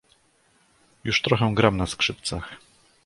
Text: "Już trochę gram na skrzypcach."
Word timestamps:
"Już 1.03 1.21
trochę 1.21 1.51
gram 1.55 1.77
na 1.77 1.87
skrzypcach." 1.87 2.57